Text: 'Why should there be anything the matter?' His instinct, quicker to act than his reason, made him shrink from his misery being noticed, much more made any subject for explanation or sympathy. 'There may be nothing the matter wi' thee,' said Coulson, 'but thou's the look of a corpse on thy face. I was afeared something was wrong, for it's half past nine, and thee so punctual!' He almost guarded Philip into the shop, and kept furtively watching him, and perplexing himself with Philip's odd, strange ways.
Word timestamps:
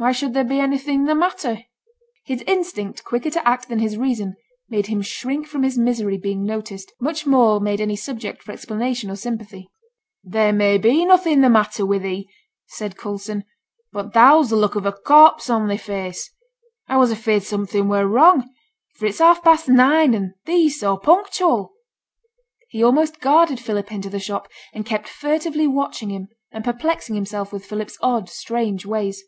'Why 0.00 0.12
should 0.12 0.32
there 0.32 0.44
be 0.44 0.60
anything 0.60 1.06
the 1.06 1.14
matter?' 1.16 1.58
His 2.24 2.42
instinct, 2.46 3.02
quicker 3.02 3.30
to 3.30 3.44
act 3.48 3.68
than 3.68 3.80
his 3.80 3.96
reason, 3.96 4.36
made 4.68 4.86
him 4.86 5.02
shrink 5.02 5.48
from 5.48 5.64
his 5.64 5.76
misery 5.76 6.16
being 6.16 6.44
noticed, 6.44 6.92
much 7.00 7.26
more 7.26 7.58
made 7.60 7.80
any 7.80 7.96
subject 7.96 8.44
for 8.44 8.52
explanation 8.52 9.10
or 9.10 9.16
sympathy. 9.16 9.72
'There 10.22 10.52
may 10.52 10.78
be 10.78 11.04
nothing 11.04 11.40
the 11.40 11.50
matter 11.50 11.84
wi' 11.84 11.98
thee,' 11.98 12.28
said 12.68 12.96
Coulson, 12.96 13.42
'but 13.92 14.12
thou's 14.14 14.50
the 14.50 14.56
look 14.56 14.76
of 14.76 14.86
a 14.86 14.92
corpse 14.92 15.50
on 15.50 15.66
thy 15.66 15.76
face. 15.76 16.30
I 16.86 16.96
was 16.96 17.10
afeared 17.10 17.42
something 17.42 17.88
was 17.88 18.04
wrong, 18.04 18.48
for 18.98 19.06
it's 19.06 19.18
half 19.18 19.42
past 19.42 19.68
nine, 19.68 20.14
and 20.14 20.34
thee 20.44 20.68
so 20.70 20.96
punctual!' 20.96 21.72
He 22.68 22.84
almost 22.84 23.18
guarded 23.18 23.58
Philip 23.58 23.90
into 23.90 24.08
the 24.08 24.20
shop, 24.20 24.46
and 24.72 24.86
kept 24.86 25.08
furtively 25.08 25.66
watching 25.66 26.10
him, 26.10 26.28
and 26.52 26.62
perplexing 26.64 27.16
himself 27.16 27.52
with 27.52 27.66
Philip's 27.66 27.98
odd, 28.00 28.28
strange 28.30 28.86
ways. 28.86 29.24